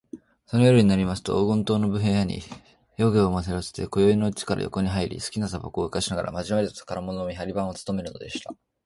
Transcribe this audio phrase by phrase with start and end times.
[0.47, 2.41] その夜になりますと、黄金塔の部屋に
[2.97, 8.51] 夜具を運ばせて、宵よいのうちから床にはいり、すきなたばこをふかしながら、まじまじと宝物の見はり番をつとめるのでした。